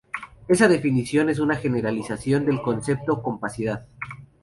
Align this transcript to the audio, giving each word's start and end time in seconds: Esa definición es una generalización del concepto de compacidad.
Esa 0.47 0.67
definición 0.67 1.29
es 1.29 1.37
una 1.37 1.55
generalización 1.57 2.43
del 2.43 2.59
concepto 2.63 3.17
de 3.17 3.21
compacidad. 3.21 3.85